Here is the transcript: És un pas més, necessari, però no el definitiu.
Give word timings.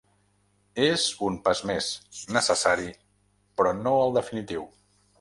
És 0.85 1.03
un 1.27 1.37
pas 1.49 1.61
més, 1.71 1.91
necessari, 2.39 2.91
però 3.61 3.79
no 3.85 3.97
el 4.09 4.21
definitiu. 4.21 4.71